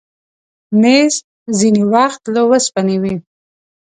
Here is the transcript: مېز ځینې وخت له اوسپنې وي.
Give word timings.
مېز 0.81 1.13
ځینې 1.59 1.83
وخت 1.93 2.21
له 2.33 2.41
اوسپنې 2.49 2.97
وي. 3.03 3.15